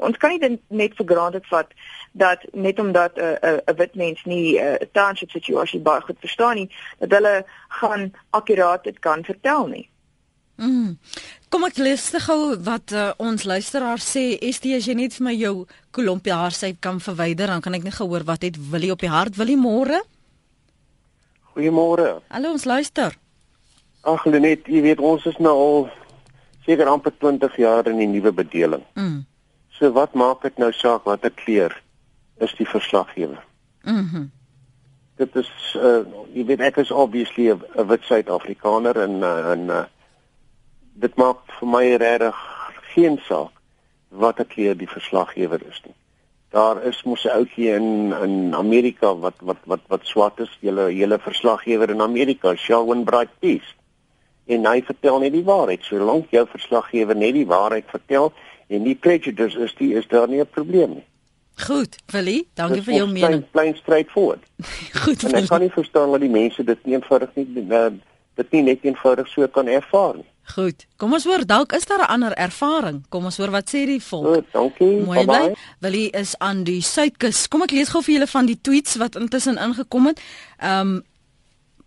[0.07, 1.73] ons kan nie net vir granted vat
[2.17, 6.01] dat net omdat 'n uh, 'n uh, wit mens nie 'n uh, township situasie baie
[6.01, 9.89] goed verstaan nie dat hulle gaan akkuraat dit kan vertel nie.
[10.57, 10.97] Mm.
[11.53, 14.39] Kom ek lees gou wat uh, ons luisteraar sê.
[14.53, 15.55] ST as jy net vir my jou
[15.93, 19.13] kolompie haar sy kan verwyder dan kan ek net gehoor wat het Willie op die
[19.13, 19.37] hart.
[19.37, 20.01] Willie môre?
[21.57, 22.21] Goeiemôre.
[22.29, 23.17] Hallo, ons luister.
[24.05, 25.89] Ag, Lenet, jy weet ons is nou al
[26.67, 28.85] seker amper 20 jaar in die nuwe bedeling.
[28.95, 29.25] Mm.
[29.79, 31.73] So wat maak dit nou saak watter kleur
[32.41, 33.45] is die verslaggewer?
[33.85, 34.01] Mhm.
[34.01, 34.33] Mm
[35.17, 36.05] dit is uh
[36.37, 39.85] jy weet ek is obviously 'n wit Suid-Afrikaner en uh, en uh,
[41.05, 42.43] dit maak vir my regtig
[42.95, 43.53] geen saak
[44.09, 45.97] watter kleur die verslaggewer is nie
[46.57, 50.85] daar is mos 'n ouetjie in in Amerika wat wat wat wat swart is, julle
[51.01, 53.75] hele verslaggewer in Amerika, Shelwyn Bright Peace.
[54.47, 55.83] En hy vertel net die waarheid.
[55.83, 58.33] Solank jou verslaggewer net die waarheid vertel
[58.67, 61.05] en nie prejudice is, die, is daar nie 'n probleem nie.
[61.67, 63.45] Goed, Willie, dankie vir jou mening.
[63.51, 64.43] Plain straightforward.
[65.03, 65.23] Goed.
[65.23, 67.91] En ek kan nie verstaan dat die mense dit nie eenvoudig nie uh,
[68.35, 70.31] dit nie net eenvoudig so kan ervaar nie.
[70.55, 70.87] Goed.
[70.97, 73.05] Kom ons hoor dalk is daar 'n ander ervaring.
[73.09, 74.35] Kom ons hoor wat sê die volk.
[74.35, 75.03] Goed, dankie.
[75.05, 75.55] Mooi bly.
[75.81, 77.49] Willie is aan die suidkus.
[77.49, 80.21] Kom ek lees gou vir julle van die tweets wat intussen ingekom het.
[80.63, 81.03] Um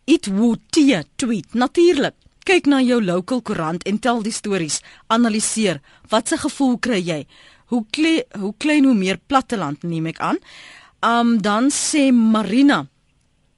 [0.05, 1.53] It would tear tweet.
[1.53, 2.13] Natuurlik.
[2.43, 4.81] Kyk na jou local koerant en tel die stories.
[5.07, 5.81] Analiseer.
[6.09, 7.27] Wat se gevoel kry jy?
[7.65, 10.37] Hoe kle, hoe klein hoe meer platteland neem ek aan.
[10.99, 12.87] Um dan sê Marina.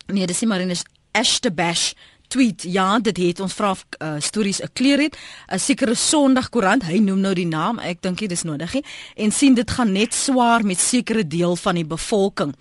[0.08, 1.94] Nee, dis nie Marina, is Ashtabash
[2.32, 5.18] tweet ja dit het ons vra uh, stories 'n kleur het.
[5.52, 8.82] 'n sekere sonndagkoerant hy noem nou die naam ek dink dit is nodig he,
[9.16, 12.56] en sien dit gaan net swaar met sekere deel van die bevolking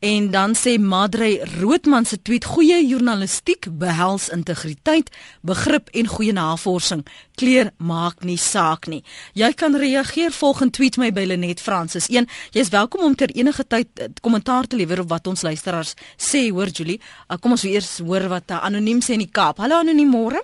[0.00, 5.10] En dan sê Madre Roodman se tweet: "Goeie journalistiek behels integriteit,
[5.40, 7.06] begrip en goeie navorsing.
[7.34, 12.28] Kleur maak nie saak nie." Jy kan reageer volgens tweet my by Lenet Francis 1.
[12.50, 16.48] Jy's welkom om ter enige tyd eh, kommentaar te lewer op wat ons luisteraars sê,
[16.50, 17.00] hoor Julie.
[17.28, 19.58] Uh, kom ons eers hoor wat uh, anoniem sê in die Kaap.
[19.58, 20.40] Hallo anoniem môre.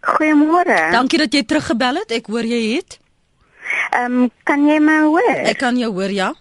[0.00, 0.90] Goeiemôre.
[0.92, 2.10] Dankie dat jy teruggebel het.
[2.10, 2.98] Ek hoor jy het.
[3.92, 5.34] Ehm um, kan jy my hoor?
[5.44, 6.32] Ek kan jou hoor, ja.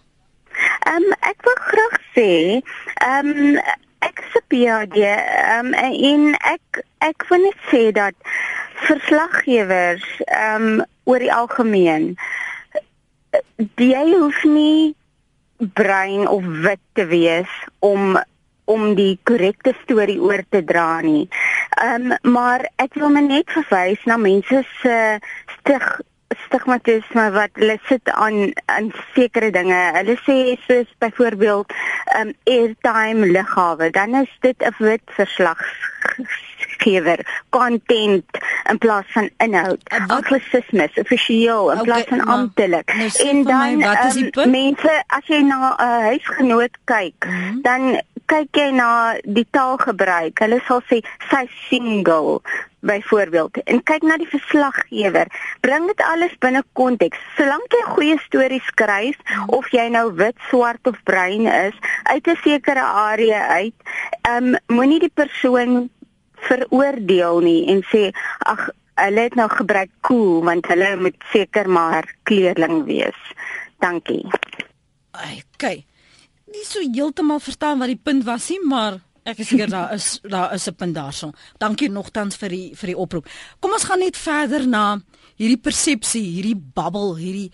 [0.90, 2.32] Ehm um, ek wil graag sê,
[3.08, 3.60] ehm um,
[4.02, 6.22] ek 'n PhD, ehm um, en
[6.54, 8.16] ek ek wil net sê dat
[8.88, 12.16] verslaggewers ehm um, oor die algemeen
[13.78, 14.96] jy hoef nie
[15.78, 18.18] brein of wit te wees om
[18.72, 21.28] om die korrekte storie oor te dra nie.
[21.84, 24.98] Ehm um, maar ek wil net verwys na mense se
[25.58, 25.88] stig
[26.46, 29.92] stigmatisme wat hulle sit aan aan sekere dinge.
[29.98, 38.26] Hulle sê soos byvoorbeeld ehm um, airtime liggawe, dan is dit 'n wit verslaggewer, content
[38.70, 39.82] in plaas van inhoud.
[40.08, 42.96] Anglicisme, offisieel in okay, plaas van amptelik.
[42.96, 43.86] Nou en dan my,
[44.44, 47.62] um, mense as jy na 'n uh, huisgenoot kyk, mm -hmm.
[47.62, 50.40] dan kyk jy na die taalgebruik.
[50.40, 50.98] Hulle sal sê
[51.30, 52.42] sy single
[52.82, 55.30] byvoorbeeld en kyk na die verslaggewer.
[55.66, 57.20] Bring dit alles binne konteks.
[57.38, 59.18] Solank jy goeie stories skryf
[59.48, 63.78] of jy nou wit, swart of bruin is uit 'n sekere area uit,
[64.22, 65.90] ehm um, moenie die persoon
[66.48, 72.16] veroordeel nie en sê ag hulle het nou gebruik cool want hulle moet seker maar
[72.24, 73.22] kleerling wees.
[73.80, 74.26] Dankie.
[75.58, 75.86] Kyk
[76.52, 80.20] nie so heeltemal verstaan wat die punt was nie, maar ek is seker daar is
[80.24, 81.32] daar is 'n punt daarso.
[81.58, 83.28] Dankie nogtans vir die vir die oproep.
[83.60, 85.02] Kom ons gaan net verder na
[85.38, 87.52] hierdie persepsie, hierdie babbel, hierdie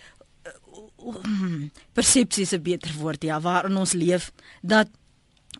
[0.48, 4.88] uh, persepsie is 'n beter woord ja, waarin ons leef dat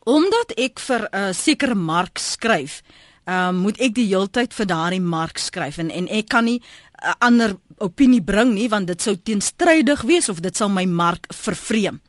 [0.04, 2.82] omdat ek vir 'n uh, sekere mark skryf,
[3.28, 7.08] uh, moet ek die heeltyd vir daardie mark skryf en en ek kan nie 'n
[7.08, 11.28] uh, ander opinie bring nie want dit sou teenstrydig wees of dit sal my mark
[11.34, 12.02] vervreem.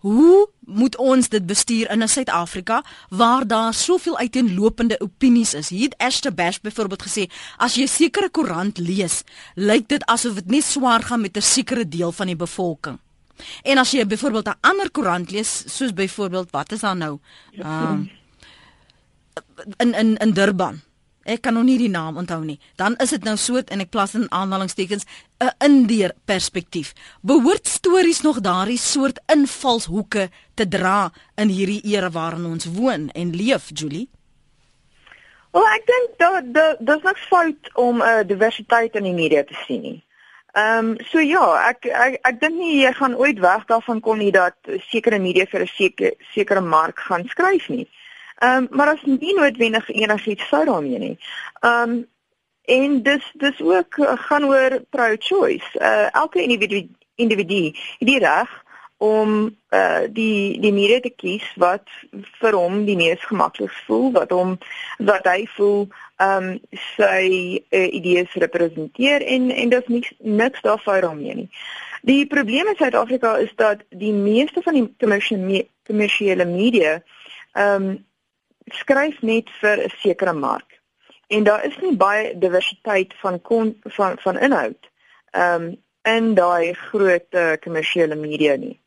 [0.00, 5.68] Hoe moet ons dit bestuur in Suid-Afrika waar daar soveel uiteenlopende opinies is?
[5.68, 9.22] Hier het Esther Bash byvoorbeeld gesê, as jy 'n sekere koerant lees,
[9.54, 12.98] lyk dit asof dit net swaar gaan met 'n sekere deel van die bevolking.
[13.62, 17.18] En as jy byvoorbeeld 'n ander koerant lees, soos byvoorbeeld wat is daar nou?
[17.58, 18.10] Um,
[19.76, 20.80] in in in Durban
[21.30, 22.58] ek kan nog nie die naam onthou nie.
[22.76, 25.06] Dan is dit nou so en ek plas in aanhalingstekens
[25.40, 26.92] 'n indeer perspektief.
[27.22, 33.36] Behoort stories nog daardie soort invalshoeke te dra in hierdie era waarin ons woon en
[33.36, 34.08] leef, Julie?
[35.50, 39.42] Wel, ek dink dat dat dis niks fout om 'n uh, diversiteit in die media
[39.44, 40.04] te sien nie.
[40.52, 44.18] Ehm um, so ja, ek ek ek dink nie jy gaan ooit weg daarvan kom
[44.18, 44.56] nie dat
[44.90, 47.86] sekere media vir 'n sekere sekere mark gaan skryf nie.
[48.40, 51.18] Ehm um, maar as nie noodwendig enigiets sou daarmee nie.
[51.60, 52.06] Ehm um,
[52.64, 55.68] en dis dis ook uh, gaan oor pro choice.
[55.74, 58.64] Uh elke individu individu het die reg
[58.96, 61.88] om uh die die media te kies wat
[62.40, 64.58] vir hom die mees gemaklik voel, wat hom
[64.98, 66.58] wat hy voel ehm um,
[66.96, 67.24] sy
[67.70, 71.48] uh, idees representeer en en dis niks niks daarvoor daarmee nie.
[72.02, 74.88] Die probleem in Suid-Afrika is dat die meeste van die
[75.86, 77.02] kommersiële media
[77.52, 77.98] ehm um,
[78.74, 80.80] skryf net vir 'n sekere mark.
[81.28, 84.90] En daar is nie baie diversiteit van kon, van van inhoud
[85.30, 87.28] ehm um, in daai groot
[87.60, 88.80] kommersiële uh, media nie.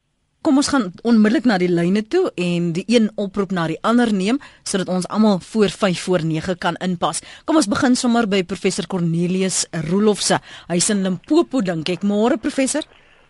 [0.43, 4.09] Kom ons gaan onmiddellik na die lyne toe en die een oproep na die ander
[4.11, 7.21] neem sodat ons almal voor 5 voor 9 kan inpas.
[7.45, 10.41] Kom ons begin sommer by professor Cornelius Roelofse.
[10.67, 12.03] Hy's in Limpopo dink ek.
[12.03, 12.83] Môre professor.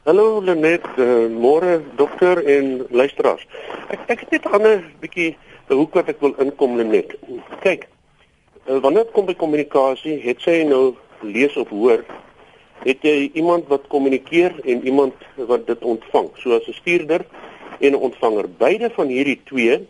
[0.07, 3.45] Hallo Lenet, uh, môre dokter en luisteraars.
[3.93, 5.37] Ek ek het net 'n ander bietjie
[5.75, 7.15] hoek wat ek wil inkom net.
[7.62, 7.88] Kyk,
[8.65, 12.05] eh, wanneer dit kom by kommunikasie, het sy nou lees of hoor,
[12.83, 17.25] het jy iemand wat kommunikeer en iemand wat dit ontvang, soos 'n stuurder
[17.79, 18.49] en 'n ontvanger.
[18.57, 19.88] Beide van hierdie twee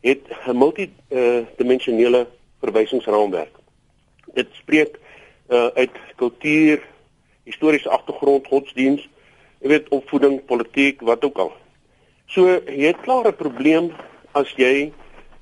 [0.00, 2.26] het 'n multidimensionele
[2.60, 3.54] verwysingsraamwerk.
[4.34, 4.98] Dit spreek
[5.48, 6.82] uh, uit kultuur,
[7.44, 9.08] historiese agtergrond, godsdiens,
[9.60, 11.52] jy weet opvoeding, politiek, wat ook al.
[12.26, 13.92] So jy het klaar 'n probleem
[14.32, 14.92] as jy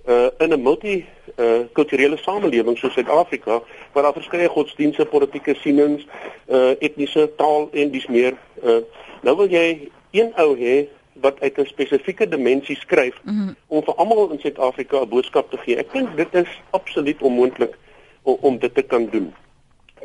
[0.07, 6.07] uh, in 'n multi uh, kulturele samelewing soos Suid-Afrika waar daar verskeie godsdienste, politieke sienings,
[6.49, 8.83] uh, etniese taal en dis meer uh,
[9.23, 10.87] nou wil jy een ou hê
[11.21, 13.57] wat uit 'n spesifieke dimensie skryf mm -hmm.
[13.67, 15.77] om vir almal in Suid-Afrika 'n boodskap te gee.
[15.77, 17.79] Ek dink dit is absoluut onmoontlik
[18.23, 19.35] om, om dit te kan doen.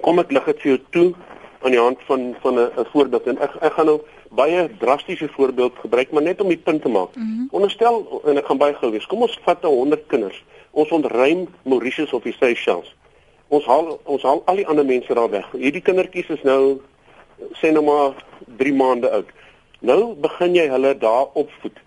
[0.02, 1.14] Kom ek lig dit vir jou toe
[1.62, 5.74] aan die hand van van 'n voorbeeld en ek ek gaan nou baie drastiese voorbeeld
[5.76, 7.16] gebruik maar net om die punt te maak.
[7.16, 7.48] Mm -hmm.
[7.52, 9.06] Onderstel en ek gaan baie gou wees.
[9.06, 10.44] Kom ons vat 'n 100 kinders.
[10.72, 12.96] Ons ontruim Mauritius of die Seychelles.
[13.48, 15.48] Ons haal ons haal al die ander mense daar weg.
[15.52, 16.82] Hierdie kindertjies is nou
[17.52, 18.14] sê nou maar
[18.58, 19.30] 3 maande oud.
[19.80, 21.78] Nou begin jy hulle daar opvoed.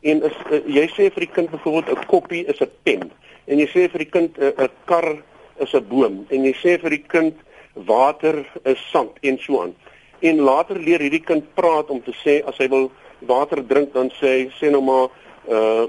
[0.00, 3.10] En is uh, jy sê vir die kind byvoorbeeld 'n koppie is 'n pen
[3.44, 5.16] en jy sê vir die kind 'n uh, kar
[5.56, 7.34] is 'n boom en jy sê vir die kind
[7.74, 9.74] water is sand en so aan
[10.20, 12.90] en later leer hierdie kind praat om te sê as hy wil
[13.28, 15.08] water drink dan sê hy sê nou maar
[15.48, 15.86] uh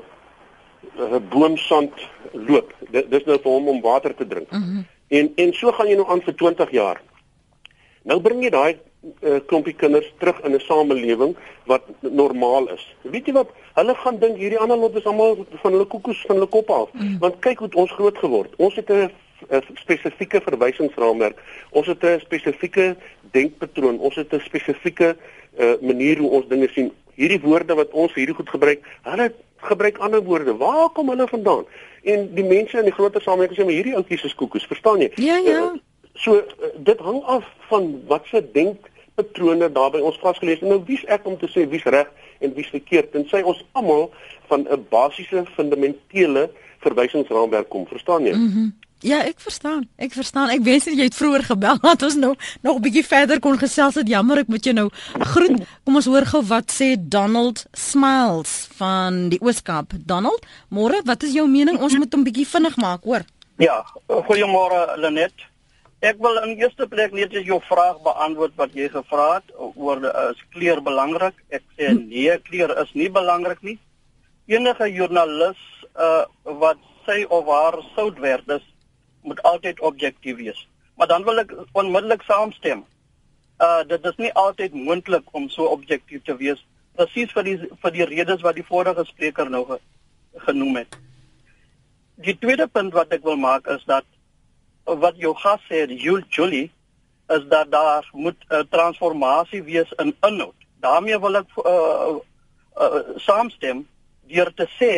[0.96, 1.94] 'n boomsand
[2.32, 2.74] loop.
[2.92, 4.52] Dit dis nou vir hom om water te drink.
[4.52, 4.86] Mm -hmm.
[5.08, 7.02] En en so gaan jy nou aan vir 20 jaar.
[8.04, 8.78] Nou bring jy daai
[9.22, 12.96] uh, klompie kinders terug in 'n samelewing wat normaal is.
[13.02, 13.50] Weet jy wat?
[13.74, 16.90] Hulle gaan dink hierdie ander lot is almal van hulle koekoes van hulle kop af.
[16.94, 17.20] Mm.
[17.20, 18.56] Want kyk hoe ons groot geword.
[18.56, 19.12] Ons het 'n
[19.74, 21.42] spesifieke verwysingsraamwerk.
[21.70, 22.96] Ons het 'n spesifieke
[23.32, 24.00] denkpatroon.
[24.00, 25.16] Ons het 'n spesifieke
[25.60, 26.92] uh, manier hoe ons dinge sien.
[27.16, 30.58] Hierdie woorde wat ons hierdie goed gebruik, hulle gebruik ander woorde.
[30.58, 31.66] Waar kom hulle vandaan?
[32.04, 35.12] En die mense in die groter samelewing sê maar hierdie ouetjies is koekoes, verstaan jy?
[35.16, 35.62] Ja, ja.
[35.62, 35.80] Uh,
[36.16, 36.44] So uh,
[36.78, 41.28] dit hang af van wat se denkpatrone daar by ons vasgelees en nou wie's ek
[41.28, 42.08] om te sê wie's reg
[42.40, 44.08] en wie's verkeerd en sê ons almal
[44.48, 46.50] van 'n basiese fundamentele
[46.86, 48.34] verwysingsraamwerk kom, verstaan jy?
[48.34, 48.74] Mm -hmm.
[49.06, 49.84] Ja, ek verstaan.
[50.02, 50.50] Ek verstaan.
[50.50, 52.32] Ek wens jy het vroeër gebel dat ons nou
[52.66, 54.00] nog 'n bietjie verder kon gesels.
[54.02, 54.90] Dit jammer ek moet jou nou
[55.34, 55.62] groet.
[55.86, 59.94] Kom ons hoor gou wat sê Donald Smiles van die Ooskaap.
[60.10, 61.78] Donald, môre, wat is jou mening?
[61.78, 63.22] Ons moet hom bietjie vinnig maak, hoor.
[63.62, 65.38] Ja, goeiemôre Lenet.
[66.02, 70.02] Ek wil in eerste plek net eens jou vraag beantwoord wat jy gevra het oor
[70.02, 71.38] uh, is kleur belangrik?
[71.50, 73.78] Ek sê nee, kleur is nie belangrik nie.
[74.50, 75.62] Enige joernalis
[75.94, 78.66] uh, wat sy of haar sout werd is,
[79.26, 80.62] moet altyd objektief wees.
[80.96, 82.86] Maar dan wil ek onmiddellik saamstem.
[83.60, 86.64] Uh dit is nie altyd moontlik om so objektief te wees
[86.96, 89.80] presies vir die vir die redes wat die vorige spreker nou ge,
[90.48, 90.98] genoem het.
[92.16, 94.08] Die tweede punt wat ek wil maak is dat
[94.86, 96.70] wat jou gas sê, Jules Julie,
[97.34, 100.56] is dat daar moet 'n uh, transformasie wees in inhoud.
[100.86, 102.16] daarmee wil ek uh,
[102.84, 103.86] uh, saamstem
[104.30, 104.94] deur te sê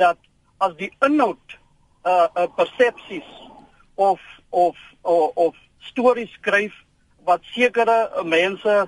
[0.00, 0.18] dat
[0.64, 1.56] as die inhoud
[2.04, 3.28] uh, uh persepsies
[3.94, 6.74] of of of, of stories skryf
[7.24, 8.86] wat sekere mense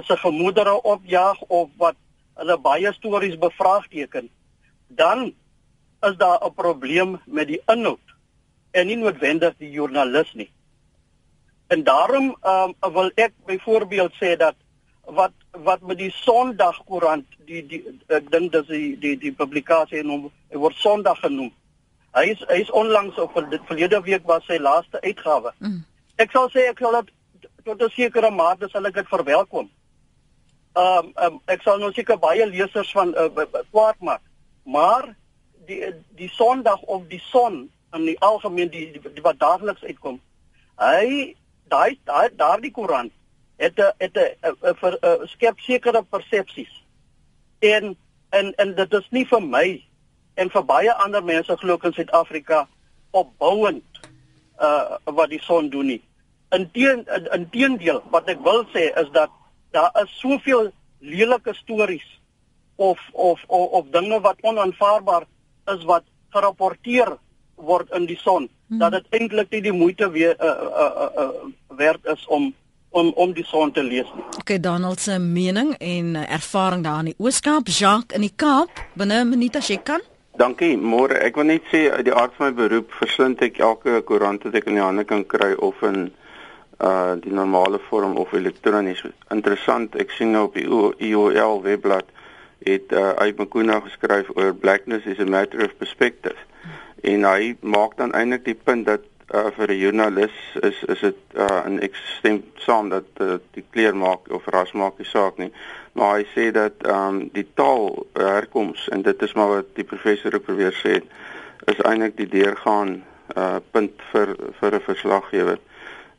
[0.00, 1.96] se gemoedere opjaag of wat
[2.40, 4.30] hulle baie stories bevraagteken,
[4.86, 5.32] dan
[6.02, 8.06] is daar 'n probleem met die inhoud
[8.70, 10.50] en nie noodwendig die joernalis nie.
[11.66, 14.54] En daarom um, wil ek byvoorbeeld sê dat
[15.04, 20.08] wat wat met die Sondagkoerant die die ek dink dis die die die publikasie en
[20.08, 21.52] hom word Sondag genoem.
[22.12, 23.32] Hy is hy is onlangs op
[23.66, 25.52] verlede week was sy laaste uitgawe.
[25.58, 25.84] Mm.
[26.20, 27.12] Ek sal sê ek sal dit
[27.64, 29.70] tot 'n sekere mate sal ek dit verwelkom.
[30.76, 34.20] Ehm um, um, ek sal nou seker baie lesers van uh, kwaad maak.
[34.64, 35.14] Maar
[35.66, 40.20] die die Sondag of die Son in die algemeen die, die, die wat daagliks uitkom.
[40.80, 41.34] Hy
[41.72, 41.96] daai
[42.36, 43.12] daardie koerant
[43.56, 46.84] het 'n het 'n skep sekere persepsies.
[47.60, 47.96] En
[48.30, 49.84] en en dit is nie vir my
[50.34, 52.66] en vir baie ander mense glo ek in Suid-Afrika
[53.10, 53.84] opbouend
[54.62, 56.02] uh wat die son doen nie.
[56.56, 59.30] Inteen inteendeel wat ek wil sê is dat
[59.72, 62.06] daar is soveel lelike stories
[62.76, 65.26] of of of, of dinge wat onaanvaarbaar
[65.74, 67.16] is wat gerapporteer
[67.54, 68.78] word in die son hmm.
[68.78, 71.30] dat dit eintlik nie die moeite weer uh, uh, uh, uh,
[71.76, 72.52] werd is om
[72.92, 74.24] om om die son te lees nie.
[74.38, 79.22] Okay, Donald se mening en ervaring daar in die Ooskaap, Jacques in die Kaap, binne
[79.24, 80.00] 'n minuut as jy kan.
[80.40, 80.78] Dankie.
[80.80, 84.46] Môre, ek wil net sê uit die aard van my beroep verslind ek elke koerant
[84.46, 86.08] wat ek in die hande kan kry of in
[86.82, 89.02] uh die normale vorm of elektronies.
[89.30, 90.64] Interessant, ek sien nou op die
[91.10, 92.08] IOL webblad
[92.64, 96.40] het uh uit Makuna geskryf oor blackness is a matter of perspective
[97.02, 101.16] en hy maak dan eintlik die punt dat uh, vir 'n joernalis is is dit
[101.34, 105.38] uh, en ek stem saam dat uh, die kleur maak of ras maak nie saak
[105.38, 105.52] nie
[105.92, 109.88] maar hy sê dat ehm um, die taal herkoms en dit is maar wat die
[109.88, 111.00] professor ook probeer sê
[111.72, 113.02] is eintlik die deurgaan
[113.36, 115.58] uh, punt vir vir 'n verslaggewer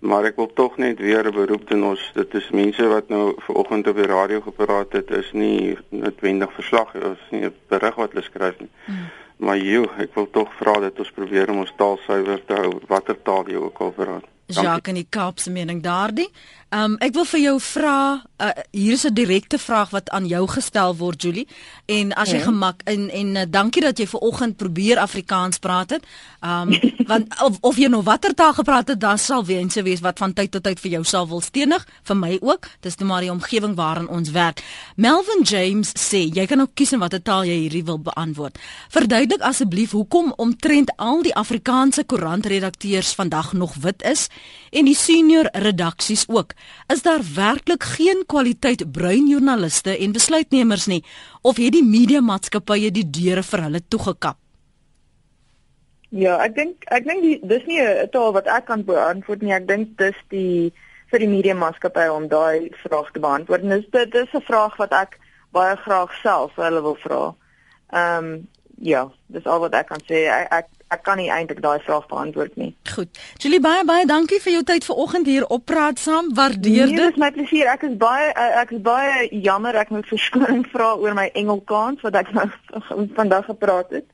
[0.04, 3.34] maar ek wil tog net weer 'n beroep doen ons dit is mense wat nou
[3.38, 8.12] vanoggend op die radio gepraat het is nie noodwendig verslag of nie 'n berig wat
[8.12, 9.10] hulle skryf nie hmm.
[9.44, 12.78] Maar joh, ek wil tog vra dat ons probeer om ons taal suiwer te hou,
[12.88, 14.30] watter taal jy ook al praat.
[14.54, 16.30] Jacques in die Kaapse mening daardie.
[16.74, 17.98] Ehm um, ek wil vir jou vra,
[18.42, 21.48] uh, hier is 'n direkte vraag wat aan jou gestel word Julie
[21.86, 22.44] en as jy ja.
[22.44, 26.04] gemak en en uh, dankie dat jy ver oggend probeer Afrikaans praat het.
[26.42, 26.80] Ehm um,
[27.12, 30.34] want of, of jy nou watter taal gepraat het, dan sal wense wees wat van
[30.34, 32.68] tyd tot tyd vir jou sal wil stenig, vir my ook.
[32.80, 34.64] Dis net maar die omgewing waarin ons werk.
[34.96, 38.58] Melvin James sê jy kan ook kies in watter taal jy hierdie wil beantwoord.
[38.90, 44.30] Verduidelik asseblief hoekom omtrent al die Afrikaanse koerantredakteurs vandag nog wit is
[44.72, 46.54] en die senior redaksies ook.
[46.94, 51.04] Is daar werklik geen kwaliteit bruin joernaliste en besluitnemers nie
[51.42, 54.38] of het die media maatskappye die deure vir hulle toegekap?
[56.14, 59.54] Ja, ek dink ek dink dis nie 'n taal wat ek kan beantwoord nie.
[59.54, 60.72] Ek dink dis die
[61.12, 63.64] vir die media maatskappye om daai vraag te beantwoord.
[63.64, 65.20] En dis dit is 'n vraag wat ek
[65.52, 67.36] baie graag self hulle wil vra.
[67.94, 68.48] Ehm um,
[68.82, 70.26] ja, dis al wat ek kan sê.
[70.28, 72.72] Ek ek, ek kan nie eintlik daai vraag beantwoord nie.
[72.94, 73.20] Goed.
[73.42, 76.32] Julie baie baie dankie vir jou tyd vanoggend hier op praat saam.
[76.38, 77.04] Waardeer nee, dit.
[77.04, 77.70] Dit is my plesier.
[77.74, 82.04] Ek is baie uh, ek is baie jammer ek moet verskoning vra oor my Engelkans
[82.06, 82.50] wat ek nou
[83.20, 84.10] vandag gepraat het.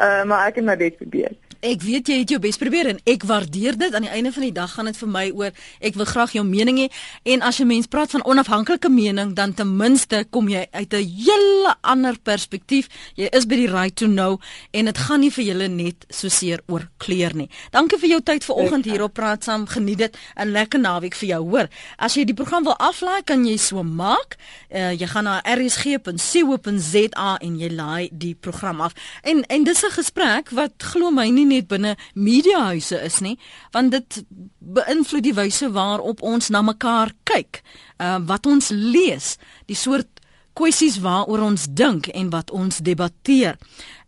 [0.00, 1.36] Uh, maar ek het my bes probeer.
[1.60, 3.94] Ek weet jy het jou bes probeer en ek waardeer dit.
[3.94, 5.50] Aan die einde van die dag gaan dit vir my oor
[5.84, 6.88] ek wil graag jou mening hê
[7.34, 11.04] en as jy mens praat van onafhanklike mening dan ten minste kom jy uit 'n
[11.04, 12.88] hele ander perspektief.
[13.14, 14.40] Jy is by die right to know
[14.72, 17.50] en dit gaan nie vir julle net so seer oor kleur nie.
[17.70, 19.66] Dankie vir jou tyd vanoggend hier op praat saam.
[19.66, 21.68] Geniet dit 'n lekker naweek vir jou, hoor.
[21.98, 24.36] As jy die program wil aflaai, kan jy so maak.
[24.70, 28.92] Uh, jy gaan na rsg.co.za en jy laai die program af.
[29.22, 33.36] En en dis 'n gesprek wat glo my nie net binne mediahuise is nie,
[33.74, 34.22] want dit
[34.58, 37.62] beïnvloed die wyse waarop ons na mekaar kyk,
[37.98, 39.34] uh, wat ons lees,
[39.70, 40.20] die soort
[40.56, 43.58] kwessies waaroor ons dink en wat ons debatteer.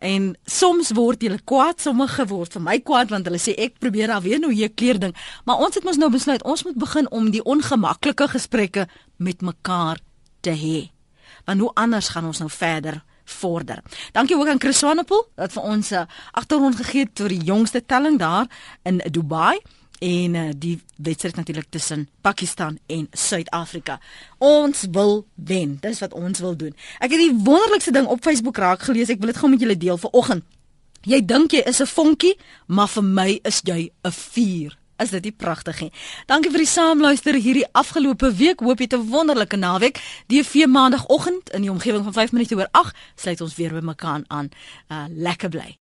[0.03, 4.13] En soms word jy kwaad, sommige word vir my kwaad want hulle sê ek probeer
[4.13, 5.15] daar weer nou hier kleer ding,
[5.47, 8.89] maar ons het mos nou besluit ons moet begin om die ongemaklike gesprekke
[9.23, 10.03] met mekaar
[10.43, 10.91] te hê.
[11.47, 13.03] Want hoe anders gaan ons nou verder?
[13.25, 13.83] Vorder.
[14.13, 17.45] Dankie ook aan Chris Swanepoel dat vir ons 'n uh, agtergrond gegee het oor die
[17.45, 18.47] jongste telling daar
[18.83, 19.61] in Dubai
[19.99, 24.01] en uh, die wedstryd natuurlik tussen Pakistan en Suid-Afrika.
[24.39, 25.79] Ons wil wen.
[25.81, 26.75] Dis wat ons wil doen.
[26.99, 29.09] Ek het die wonderlikste ding op Facebook raak gelees.
[29.09, 30.45] Ek wil dit gou met julle deel vanoggend.
[31.03, 34.82] Jy dink jy is 'n vonkie, maar vir my is jy 'n vuur.
[35.03, 35.91] Is dit nie pragtig nie?
[36.31, 38.61] Dankie vir die saamluister hierdie afgelope week.
[38.63, 39.99] Hoop jy 'n wonderlike naweek.
[40.29, 44.23] DV maandagooggend in die omgewing van 5 minute oor 8 sluit ons weer by mekaar
[44.29, 44.51] aan.
[44.89, 45.79] Uh lekker bly.